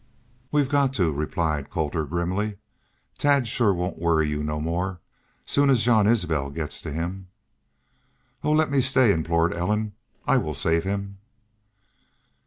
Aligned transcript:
"We've 0.51 0.67
got 0.67 0.95
to," 0.95 1.11
replied 1.11 1.69
Colter, 1.69 2.05
grimly. 2.05 2.57
"Tad 3.19 3.47
shore 3.47 3.75
won't 3.75 3.99
worry 3.99 4.27
y'u 4.29 4.41
no 4.43 4.59
more 4.59 4.99
soon 5.45 5.69
as 5.69 5.83
Jean 5.85 6.07
Isbel 6.07 6.49
gets 6.49 6.81
to 6.81 6.91
him." 6.91 7.27
"Oh, 8.43 8.49
let 8.51 8.71
me 8.71 8.81
stay," 8.81 9.13
implored 9.13 9.53
Ellen. 9.53 9.93
"I 10.25 10.37
will 10.37 10.55
save 10.55 10.85
him." 10.85 11.19